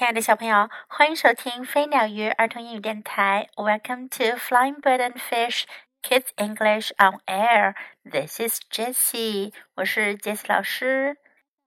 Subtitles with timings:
[0.00, 3.50] 亲爱的小朋友，欢迎收听飞鸟鱼儿童英语电台。
[3.54, 5.64] Welcome to Flying Bird and Fish
[6.02, 7.74] Kids English on Air.
[8.10, 11.18] This is Jessie，我是 Jessie 老师。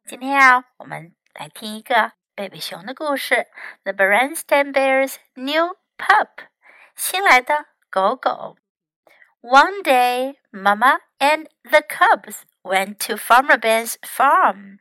[0.08, 3.36] 今天啊，我们来听一个贝贝熊的故事，
[3.84, 6.30] 《The Berenstain Bears' New Pup》，
[6.96, 8.58] 新来的狗狗。
[9.42, 14.80] One day, Mama and the cubs went to Farmer Ben's farm.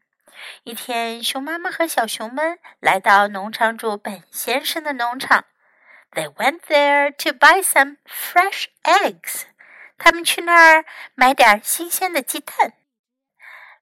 [0.64, 5.44] 一天，熊妈妈和小熊们来到农场主本先生的农场。
[6.12, 9.42] They went there to buy some fresh eggs.
[9.98, 10.84] 他们去那儿
[11.14, 12.74] 买点新鲜的鸡蛋。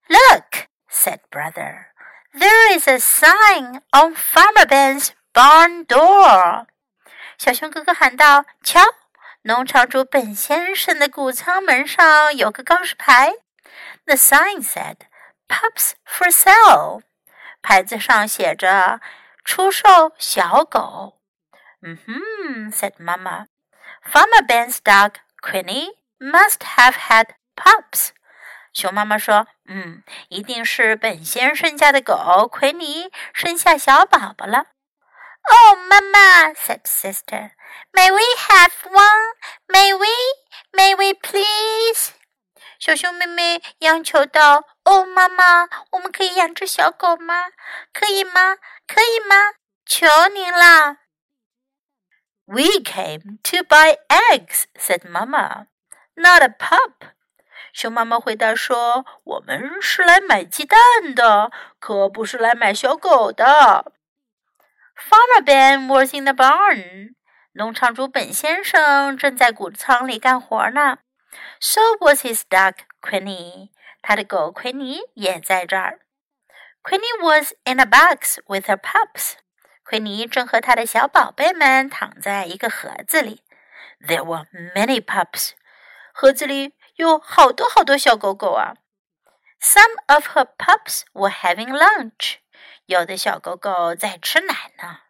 [0.07, 1.87] Look, said brother,
[2.33, 6.67] there is a sign on Farmer Ben's barn door.
[7.39, 8.81] 小熊哥哥喊道：“瞧，
[9.43, 13.35] 农场主本先生的谷仓门上有个告示牌。”
[14.07, 14.97] The sign said.
[15.51, 17.03] pups for sale”，
[17.61, 19.01] 牌子上写着
[19.45, 21.19] “出售小狗”。
[21.83, 23.47] 嗯哼，said Mama.
[24.47, 28.11] Ben's dog Queenie must have had pups。
[28.73, 34.67] 熊妈妈说：“嗯，一定是本先生家的狗奎尼生下小宝宝了。”
[35.43, 37.53] Oh, Mama, said Sister,
[37.93, 39.35] may we have one?
[39.69, 40.09] May we?
[40.73, 42.13] May we please?
[42.81, 47.51] 小熊妹妹央求道：“哦，妈妈，我们可以养只小狗吗？
[47.93, 48.57] 可以吗？
[48.87, 49.37] 可以吗？
[49.85, 50.97] 求您啦。”
[52.49, 55.67] We came to buy eggs," said Mama.
[56.15, 57.11] "Not a pup."
[57.75, 60.79] 熊妈妈回答说：“我们是来买鸡蛋
[61.15, 63.93] 的，可不是来买小狗的。”
[64.97, 67.15] Farmer Ben was in the barn.
[67.53, 71.01] 农场主本先生正在谷仓里干活呢。
[71.61, 73.71] So was his dog Queenie.
[74.03, 76.01] 他的狗奎尼也在这儿。
[76.83, 79.35] Queenie was in a box with her pups.
[79.85, 83.43] 奎尼正和他的小宝贝们躺在一个盒子里。
[84.01, 85.51] There were many pups.
[86.13, 88.75] 盒子里有好多好多小狗狗啊。
[89.61, 92.37] Some of her pups were having lunch.
[92.87, 95.01] 有的小狗狗在吃奶呢。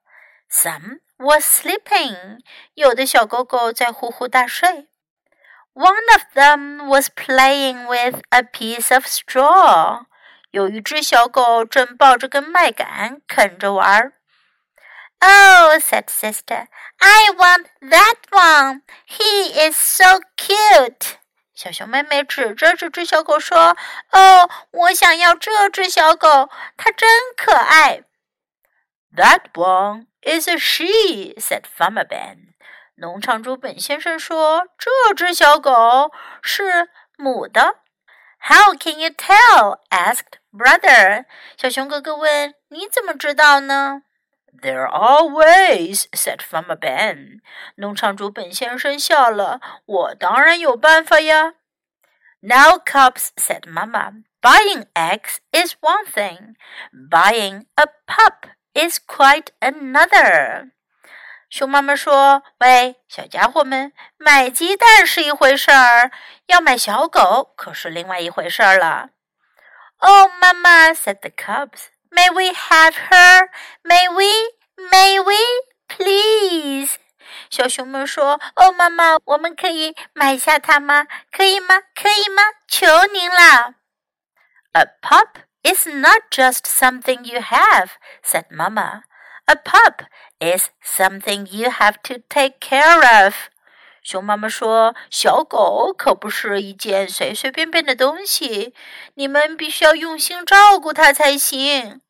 [0.51, 2.41] Some were sleeping.
[2.75, 4.90] 有的小狗狗在呼呼大睡。
[5.80, 10.06] one of them was playing with a piece of straw.
[10.52, 14.14] 有一只小狗正抱着根麦秆啃着玩儿。
[15.20, 16.68] Oh, said sister,
[17.00, 18.82] I want that one.
[19.08, 21.16] He is so cute.
[21.54, 23.76] 小熊妹妹指着这只小狗说：“
[24.12, 28.04] 哦，我想要这只小狗，它真可爱。”
[29.16, 32.54] That one is a she," said Farmer Ben.
[33.00, 36.12] 农场主本先生说：“这只小狗
[36.42, 37.80] 是母的。”
[38.48, 39.80] How can you tell?
[39.90, 41.26] asked brother.
[41.58, 44.04] 小熊哥哥问：“你怎么知道呢？”
[44.62, 47.42] There are ways," said Farmer Ben.
[47.76, 51.56] 农场主本先生笑了：“我当然有办法呀。”
[52.42, 54.24] Now, cubs," said Mama.
[54.42, 56.56] Buying eggs is one thing.
[56.94, 60.70] Buying a pup is quite another.
[61.51, 66.13] 熊妈妈说：“喂，小家伙们，买鸡蛋是一回事儿，
[66.47, 69.11] 要买小狗可是另外一回事儿了。”
[69.99, 73.49] Oh, Mama said the cubs, "May we have her?
[73.83, 74.25] May we?
[74.77, 75.35] May we?
[75.89, 76.95] Please."
[77.51, 81.09] 小熊们说：“哦，妈妈，我们可以买下它吗？
[81.33, 81.81] 可以吗？
[82.01, 82.43] 可以吗？
[82.69, 83.75] 求您了。”
[84.73, 87.91] A pup is not just something you have,"
[88.25, 89.03] said Mama.
[89.50, 90.06] A pup
[90.40, 93.36] is something you have to take care of.
[94.02, 98.74] 熊妈妈说：“小狗可不是一件随随便便的东西，
[99.16, 102.02] 你们必须要用心照顾它才行。”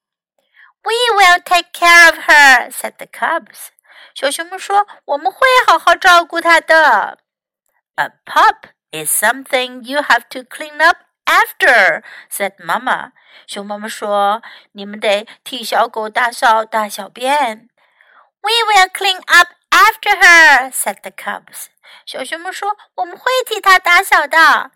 [0.84, 3.70] We will take care of her," said the cubs.
[4.14, 7.20] 小熊们说：“我们会好好照顾它的。”
[7.96, 10.98] A pup is something you have to clean up
[11.30, 13.12] after," said Mama.
[13.48, 17.70] 熊妈妈说：“你们得替小狗打扫大小便。”
[18.42, 21.68] We will clean up after her," said the cubs.
[22.06, 24.72] 小熊们说：“我们会替它打扫的。”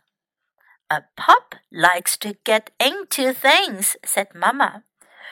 [0.89, 4.83] A pup likes to get into things," said Mama.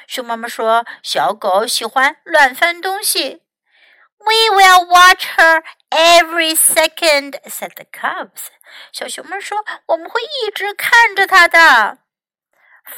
[0.07, 3.40] 熊妈妈说：“小狗喜欢乱翻东西。””
[4.21, 8.47] We will watch her every second," said the cubs.
[8.91, 11.99] 小熊们说：“我们会一直看着它的。”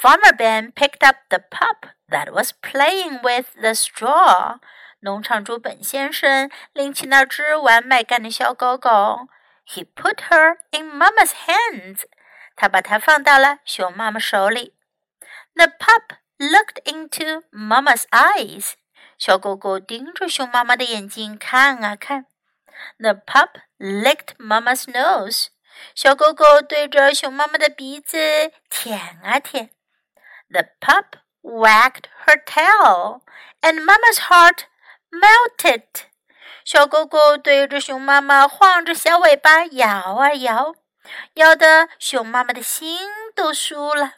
[0.02, 4.60] Farmer Ben picked up the pup that was playing with the straw.
[5.02, 9.28] 农场主本先生拎起那只玩麦秆的小狗狗，
[9.68, 12.04] He put her in Mama's hands.
[12.56, 14.76] 他把它放到了熊妈妈手里。
[15.56, 18.74] The pup looked into Mama's eyes.
[19.19, 22.27] 小狗狗盯着熊妈妈的眼睛看啊看。
[22.99, 25.47] The pup licked Mama's nose。
[25.95, 29.71] 小狗狗对着熊妈妈的鼻子舔啊舔。
[30.49, 33.23] The pup wagged her tail,
[33.61, 34.65] and Mama's heart
[35.11, 35.83] melted。
[36.65, 40.75] 小狗狗对着熊妈妈晃着小尾巴摇啊摇，
[41.35, 44.15] 摇得熊妈妈的心都酥了。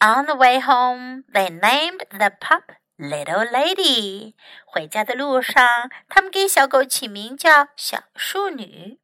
[0.00, 4.34] On the way home, they named the pup Little Lady。
[4.66, 9.00] 回家的路上，他们给小狗起名叫小淑女。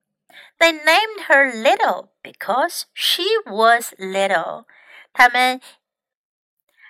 [0.59, 4.67] They named her Little because she was little。
[5.13, 5.61] 他们，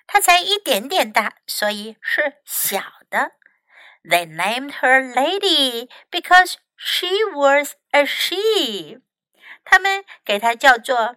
[0.06, 3.32] 她才一点点大，所以是小的。
[4.04, 9.00] They named her Lady because she was a she。
[9.64, 11.16] 他们给她叫做，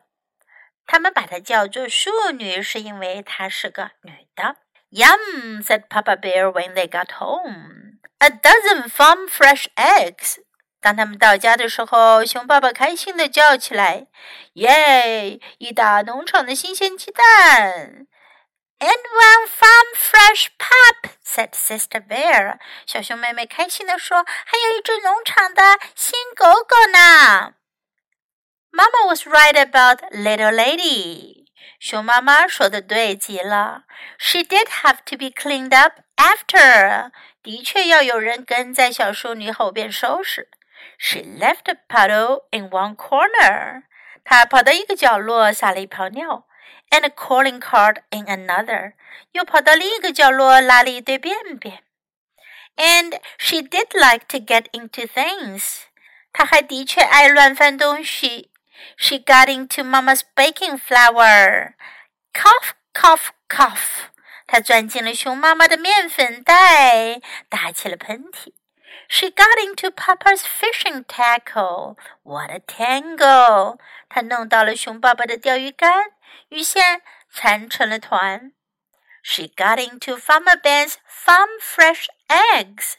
[0.86, 4.58] 他们把她叫做淑女，是因为她是个女的。
[4.93, 7.99] Yum, said Papa Bear when they got home.
[8.21, 10.39] A dozen farm fresh eggs.
[10.81, 14.07] 当他们到家的时候，熊爸爸开心的叫起来：“
[14.55, 15.41] 耶！
[15.59, 18.07] 一打农场的新鲜鸡蛋！”
[18.81, 22.59] And one farm fresh pup, said Sister Bear.
[22.87, 27.55] 小熊妹妹开心的说：“还有一只农场的新狗狗呢。”
[28.71, 31.32] Mama was right about little lady.
[31.83, 33.85] 熊妈妈说的对极了。
[34.19, 37.11] She did have to be cleaned up after。
[37.43, 40.49] 的确要有人跟在小淑女后边收拾。
[40.99, 43.85] She left a puddle in one corner。
[44.25, 46.47] 她跑到一个角落撒了一泡尿。
[46.91, 48.95] And a calling card in another。
[49.33, 51.83] 又跑到另一个角落拉了一堆便便。
[52.77, 55.83] And she did like to get into things。
[56.33, 58.51] 她还的确爱乱翻东西。
[58.98, 61.76] She got into Mama's baking flour.
[62.34, 64.10] Cough, cough, cough.
[64.48, 68.54] 她钻进了熊妈妈的面粉袋，打起了喷嚏。
[69.10, 71.98] She got into Papa's fishing tackle.
[72.24, 73.78] What a tangle!
[74.10, 76.12] 她弄到了熊爸爸的钓鱼竿，
[76.50, 78.54] 鱼线缠成了团。
[79.24, 82.94] She got into Farmer Ben's farm fresh eggs.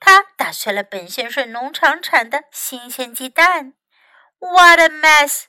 [0.00, 3.74] 她打碎了本先生农场产的新鲜鸡蛋。
[4.39, 5.45] what a mess！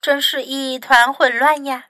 [0.00, 1.86] 真是一团混乱呀。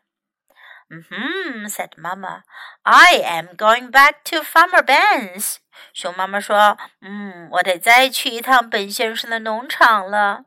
[0.91, 2.43] 嗯哼，said Mama,
[2.82, 5.56] I am going back to Farmer Ben's。
[5.93, 10.44] 熊妈妈说：“嗯，我得再去一趟本先生的农场了。”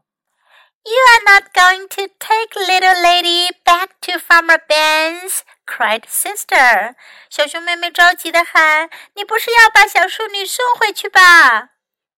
[0.86, 6.96] You are not going to take little lady back to Farmer Ben's, cried sister.
[7.30, 11.72] 小熊妹妹着急的喊：“你不是要把小淑女送回去吧？”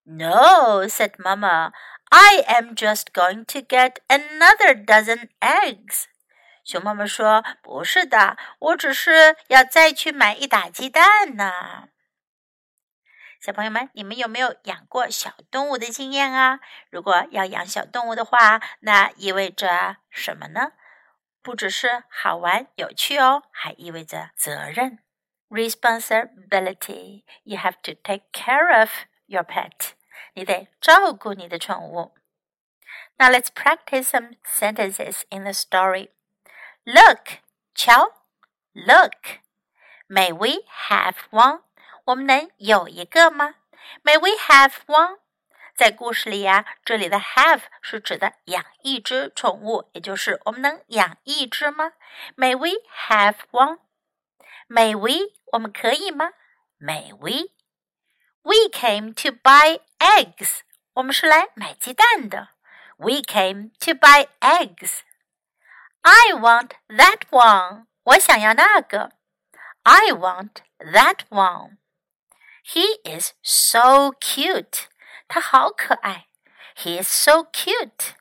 [0.06, 1.72] No, said Mama.
[2.14, 6.06] I am just going to get another dozen eggs。
[6.64, 11.90] 熊妈妈说：“不是的，我只是要再去买一打鸡蛋呢。”
[13.40, 16.60] 小朋友们，你们有没有养过小动物的经验啊？
[16.90, 20.74] 如果要养小动物的话，那意味着什么呢？
[21.42, 25.00] 不只是好玩有趣哦，还意味着责任
[25.50, 28.90] （responsibility）。You have to take care of
[29.26, 29.92] your pet.
[30.34, 32.16] 你得照顾你的宠物。
[33.18, 36.10] Now let's practice some sentences in the story.
[36.84, 37.40] Look,
[37.76, 38.14] 瞧，
[38.74, 39.42] Look.
[40.08, 41.62] May we have one?
[42.06, 43.56] 我们能有一个吗？
[44.04, 45.20] May we have one?
[45.76, 51.94] 在故事里呀、啊，这里的 have 是指的养一只宠物，也就是我们能养一只吗？
[52.36, 52.70] May we
[53.08, 53.80] have one?
[54.68, 55.34] May we?
[55.54, 56.32] 我们可以吗？
[56.80, 57.52] May we?
[58.44, 60.62] We came to buy eggs.
[60.94, 62.50] 我们是来买鸡蛋的。
[62.98, 65.00] We came to buy eggs.
[66.02, 67.86] I want that one.
[68.04, 69.12] 我想要那个。
[69.84, 71.78] I want that one.
[72.66, 74.86] He is so cute.
[75.28, 76.28] 他好可爱。
[76.76, 78.16] He is so cute.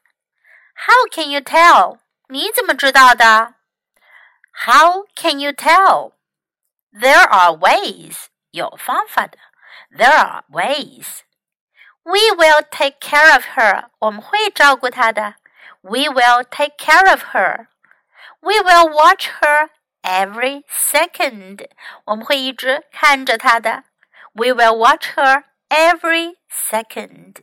[0.74, 1.98] How can you tell?
[2.28, 3.54] 你怎么知道的？
[4.66, 6.12] How can you tell?
[6.92, 8.26] There are ways.
[8.50, 9.38] 有方法的。
[9.92, 11.24] there are ways.
[12.04, 13.90] We will take care of her.
[13.98, 15.34] 我们会照顾她的。
[15.82, 17.66] We will take care of her.
[18.40, 19.68] We will watch her
[20.02, 21.68] every second.
[22.04, 23.84] 我们会一直看着她的。
[24.32, 27.42] We will watch her every second.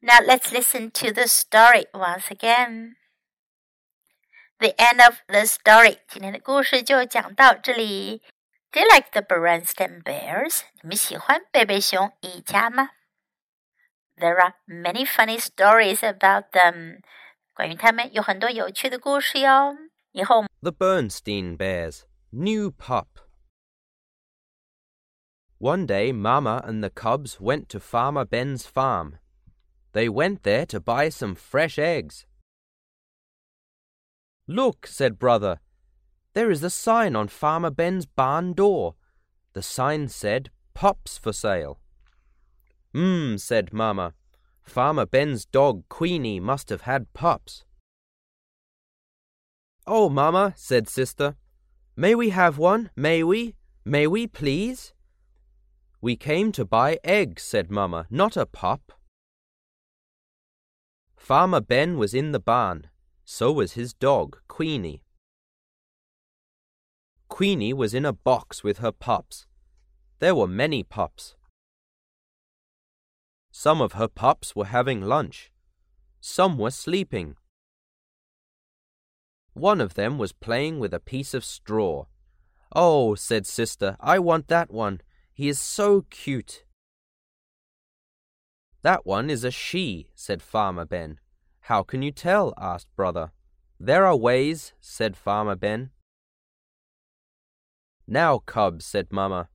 [0.00, 2.96] Now let's listen to the story once again.
[4.58, 5.98] The end of the story.
[6.08, 8.22] 今天的故事就讲到这里。
[8.71, 10.61] do you like the Berenstain Bears？
[10.81, 12.91] 你们喜欢贝贝熊一家吗
[14.17, 17.01] ？There are many funny stories about them。
[17.53, 19.75] 关于他们有很多有趣的故事哟。
[20.11, 23.07] 以后 The Berenstain Bears New Pup
[25.59, 29.19] One day Mama and the cubs went to Farmer Ben's farm.
[29.91, 32.25] They went there to buy some fresh eggs.
[34.47, 35.59] Look, said Brother,
[36.39, 38.95] there is a sign on Farmer Ben's barn door.
[39.51, 41.81] The sign said, Pups for sale.
[42.95, 44.13] Mmm, said Mamma.
[44.63, 47.65] Farmer Ben's dog Queenie must have had pups.
[49.85, 51.35] Oh, Mamma, said Sister,
[51.97, 52.89] may we have one?
[52.95, 53.55] May we?
[53.83, 54.93] May we, please?
[55.99, 58.93] We came to buy eggs, said Mamma, not a pup.
[61.17, 62.87] Farmer Ben was in the barn.
[63.25, 65.03] So was his dog, Queenie.
[67.39, 69.47] Queenie was in a box with her pups.
[70.19, 71.37] There were many pups.
[73.49, 75.49] Some of her pups were having lunch.
[76.19, 77.37] Some were sleeping.
[79.53, 82.07] One of them was playing with a piece of straw.
[82.75, 84.99] Oh, said Sister, I want that one.
[85.31, 86.65] He is so cute.
[88.81, 91.21] That one is a she, said Farmer Ben.
[91.61, 92.53] How can you tell?
[92.57, 93.31] asked Brother.
[93.79, 95.91] There are ways, said Farmer Ben.
[98.11, 99.49] Now, cubs, said Mamma.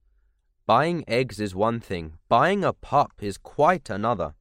[0.65, 4.35] Buying eggs is one thing, buying a pup is quite another.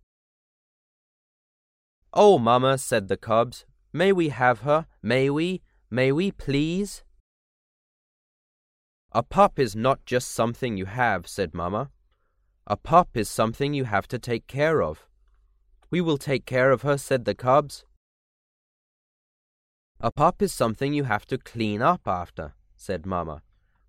[2.13, 4.85] Oh, Mamma, said the cubs, may we have her?
[5.01, 5.63] May we?
[5.89, 7.03] May we, please?
[9.13, 11.89] A pup is not just something you have, said Mamma.
[12.67, 15.07] A pup is something you have to take care of.
[15.89, 17.83] We will take care of her, said the cubs.
[19.99, 23.41] A pup is something you have to clean up after, said Mamma.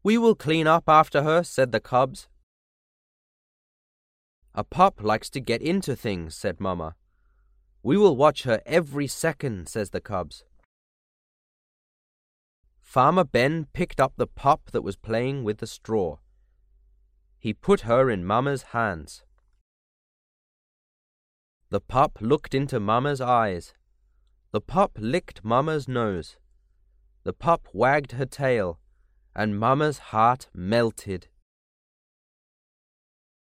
[0.04, 2.28] We will clean up after her, said the cubs.
[4.54, 6.94] A pup likes to get into things, said Mamma.
[7.82, 10.44] We will watch her every second, says the cubs.
[12.82, 16.18] Farmer Ben picked up the pup that was playing with the straw.
[17.38, 19.24] He put her in Mamma's hands.
[21.70, 23.72] The pup looked into Mamma's eyes.
[24.52, 26.36] The pup licked Mamma's nose.
[27.22, 28.78] The pup wagged her tail,
[29.34, 31.28] and Mamma's heart melted.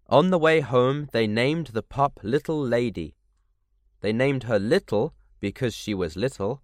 [0.09, 3.17] On the way home, they named the pup Little Lady.
[4.01, 6.63] They named her Little because she was little.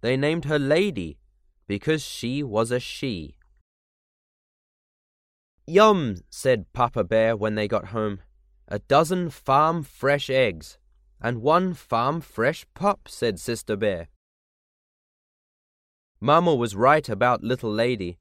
[0.00, 1.18] They named her Lady
[1.66, 3.36] because she was a she.
[5.66, 8.20] Yum, said Papa Bear when they got home.
[8.68, 10.78] A dozen farm fresh eggs.
[11.20, 14.08] And one farm fresh pup, said Sister Bear.
[16.20, 18.18] Mamma was right about Little Lady.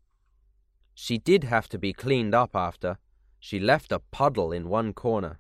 [0.96, 2.98] She did have to be cleaned up after.
[3.40, 5.40] She left a puddle in one corner.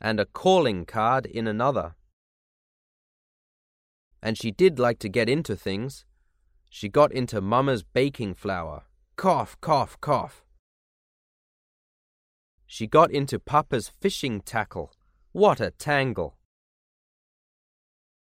[0.00, 1.94] And a calling card in another
[4.26, 6.04] and she did like to get into things.
[6.68, 8.82] She got into Mamma's baking flour.
[9.14, 10.44] Cough, cough, cough.
[12.66, 14.92] She got into Papa's fishing tackle.
[15.30, 16.36] What a tangle!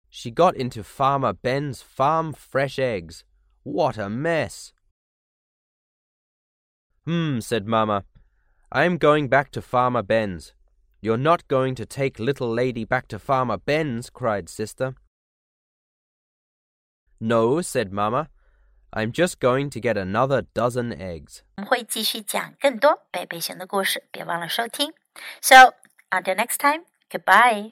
[0.09, 3.23] She got into Farmer Ben's farm fresh eggs.
[3.63, 4.73] What a mess!
[7.06, 8.04] Hmm, said Mamma.
[8.72, 10.54] I am going back to Farmer Ben's.
[11.02, 14.94] You're not going to take little lady back to Farmer Ben's, cried Sister.
[17.20, 18.30] No, said Mamma.
[18.94, 21.44] I'm just going to get another dozen eggs.
[21.58, 24.94] 我们会继续讲更多贝贝熊的故事，别忘了收听。
[25.42, 25.74] So
[26.12, 27.72] until next time, goodbye.